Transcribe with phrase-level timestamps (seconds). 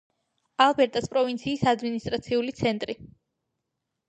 [0.65, 2.97] ალბერტას პროვინციის ადმინისტრაციული ცენტრი.